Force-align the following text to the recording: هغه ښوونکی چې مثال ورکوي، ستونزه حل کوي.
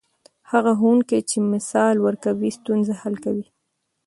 هغه 0.51 0.71
ښوونکی 0.79 1.19
چې 1.29 1.37
مثال 1.53 1.95
ورکوي، 2.01 2.49
ستونزه 2.59 2.93
حل 3.01 3.15
کوي. 3.25 3.45